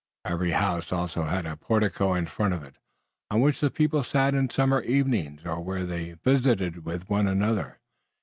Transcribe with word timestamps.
Every 0.25 0.49
house 0.49 0.91
also 0.91 1.25
had 1.25 1.45
a 1.45 1.55
portico 1.55 2.15
in 2.15 2.25
front 2.25 2.55
of 2.55 2.63
it, 2.63 2.77
on 3.29 3.39
which 3.39 3.59
the 3.59 3.69
people 3.69 4.03
sat 4.03 4.33
in 4.33 4.49
summer 4.49 4.81
evenings, 4.81 5.41
or 5.45 5.61
where 5.61 5.85
they 5.85 6.13
visited 6.13 6.83
with 6.85 7.07
one 7.07 7.27
another. 7.27 7.77